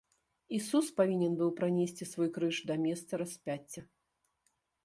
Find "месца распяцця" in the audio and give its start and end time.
2.87-3.81